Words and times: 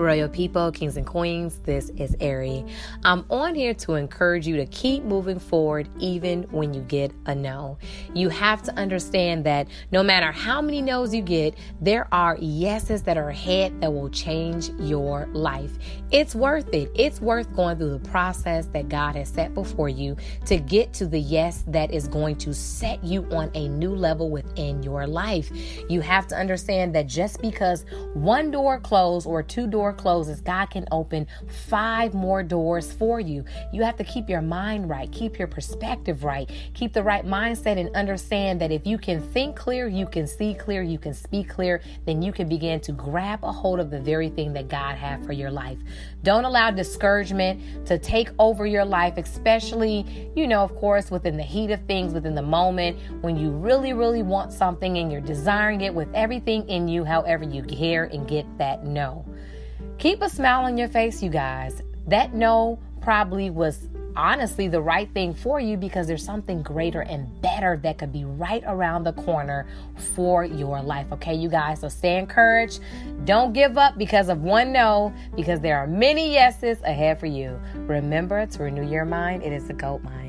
royal 0.00 0.28
people, 0.28 0.70
kings 0.72 0.96
and 0.96 1.06
queens? 1.06 1.58
This 1.64 1.90
is 1.90 2.16
Ari. 2.20 2.64
I'm 3.04 3.24
on 3.30 3.54
here 3.54 3.74
to 3.74 3.94
encourage 3.94 4.46
you 4.46 4.56
to 4.56 4.66
keep 4.66 5.02
moving 5.04 5.38
forward 5.38 5.88
even 5.98 6.44
when 6.44 6.74
you 6.74 6.82
get 6.82 7.12
a 7.26 7.34
no. 7.34 7.78
You 8.14 8.28
have 8.28 8.62
to 8.62 8.74
understand 8.74 9.44
that 9.44 9.68
no 9.92 10.02
matter 10.02 10.32
how 10.32 10.60
many 10.60 10.82
no's 10.82 11.14
you 11.14 11.22
get, 11.22 11.54
there 11.80 12.08
are 12.12 12.36
yeses 12.38 13.02
that 13.02 13.16
are 13.16 13.30
ahead 13.30 13.80
that 13.80 13.92
will 13.92 14.10
change 14.10 14.70
your 14.78 15.26
life. 15.32 15.78
It's 16.10 16.34
worth 16.34 16.72
it. 16.72 16.90
It's 16.94 17.20
worth 17.20 17.52
going 17.54 17.78
through 17.78 17.98
the 17.98 18.08
process 18.10 18.66
that 18.66 18.88
God 18.88 19.16
has 19.16 19.28
set 19.28 19.54
before 19.54 19.88
you 19.88 20.16
to 20.46 20.58
get 20.58 20.92
to 20.94 21.06
the 21.06 21.20
yes 21.20 21.64
that 21.68 21.92
is 21.92 22.08
going 22.08 22.36
to 22.36 22.54
set 22.54 23.02
you 23.04 23.26
on 23.30 23.50
a 23.54 23.68
new 23.68 23.94
level 23.94 24.30
within 24.30 24.82
your 24.82 25.06
life. 25.06 25.50
You 25.88 26.00
have 26.00 26.26
to 26.28 26.36
understand 26.36 26.94
that 26.94 27.06
just 27.06 27.40
because 27.40 27.84
one 28.14 28.50
door 28.50 28.80
closed 28.80 29.26
or 29.26 29.42
two 29.42 29.66
door 29.88 29.96
closes, 29.96 30.40
God 30.40 30.66
can 30.66 30.86
open 30.90 31.26
five 31.68 32.14
more 32.14 32.42
doors 32.42 32.92
for 32.92 33.20
you. 33.20 33.44
You 33.72 33.82
have 33.82 33.96
to 33.96 34.04
keep 34.04 34.28
your 34.28 34.42
mind 34.42 34.88
right, 34.88 35.10
keep 35.10 35.38
your 35.38 35.48
perspective 35.48 36.24
right, 36.24 36.50
keep 36.74 36.92
the 36.92 37.02
right 37.02 37.24
mindset, 37.24 37.78
and 37.78 37.94
understand 37.96 38.60
that 38.60 38.70
if 38.70 38.86
you 38.86 38.98
can 38.98 39.20
think 39.32 39.56
clear, 39.56 39.88
you 39.88 40.06
can 40.06 40.26
see 40.26 40.54
clear, 40.54 40.82
you 40.82 40.98
can 40.98 41.14
speak 41.14 41.48
clear, 41.48 41.80
then 42.04 42.22
you 42.22 42.32
can 42.32 42.48
begin 42.48 42.80
to 42.80 42.92
grab 42.92 43.42
a 43.42 43.52
hold 43.52 43.80
of 43.80 43.90
the 43.90 44.00
very 44.00 44.28
thing 44.28 44.52
that 44.52 44.68
God 44.68 44.96
had 44.96 45.24
for 45.24 45.32
your 45.32 45.50
life. 45.50 45.78
Don't 46.22 46.44
allow 46.44 46.70
discouragement 46.70 47.86
to 47.86 47.98
take 47.98 48.30
over 48.38 48.66
your 48.66 48.84
life, 48.84 49.16
especially, 49.16 50.30
you 50.34 50.46
know, 50.46 50.62
of 50.62 50.74
course, 50.76 51.10
within 51.10 51.36
the 51.36 51.42
heat 51.42 51.70
of 51.70 51.80
things, 51.86 52.12
within 52.12 52.34
the 52.34 52.42
moment 52.42 52.98
when 53.22 53.36
you 53.36 53.50
really, 53.50 53.92
really 53.92 54.22
want 54.22 54.52
something 54.52 54.98
and 54.98 55.10
you're 55.10 55.20
desiring 55.20 55.80
it 55.80 55.94
with 55.94 56.08
everything 56.14 56.68
in 56.68 56.88
you, 56.88 57.04
however, 57.04 57.44
you 57.44 57.62
hear 57.62 58.04
and 58.04 58.28
get 58.28 58.46
that 58.58 58.84
no. 58.84 59.24
Keep 59.98 60.22
a 60.22 60.28
smile 60.28 60.64
on 60.64 60.76
your 60.76 60.88
face, 60.88 61.22
you 61.22 61.30
guys. 61.30 61.82
That 62.06 62.34
no 62.34 62.78
probably 63.00 63.50
was 63.50 63.88
honestly 64.18 64.66
the 64.66 64.80
right 64.80 65.08
thing 65.14 65.32
for 65.32 65.60
you 65.60 65.76
because 65.76 66.06
there's 66.08 66.24
something 66.24 66.60
greater 66.62 67.02
and 67.02 67.40
better 67.40 67.78
that 67.84 67.98
could 67.98 68.12
be 68.12 68.24
right 68.24 68.64
around 68.66 69.04
the 69.04 69.12
corner 69.12 69.66
for 70.14 70.44
your 70.44 70.82
life. 70.82 71.06
Okay, 71.12 71.34
you 71.34 71.48
guys, 71.48 71.80
so 71.80 71.88
stay 71.88 72.18
encouraged. 72.18 72.80
Don't 73.24 73.52
give 73.52 73.78
up 73.78 73.96
because 73.96 74.28
of 74.28 74.42
one 74.42 74.72
no, 74.72 75.14
because 75.36 75.60
there 75.60 75.78
are 75.78 75.86
many 75.86 76.32
yeses 76.32 76.78
ahead 76.82 77.20
for 77.20 77.26
you. 77.26 77.58
Remember 77.86 78.44
to 78.44 78.62
renew 78.62 78.88
your 78.88 79.04
mind, 79.04 79.44
it 79.44 79.52
is 79.52 79.70
a 79.70 79.74
gold 79.74 80.02
mind. 80.02 80.27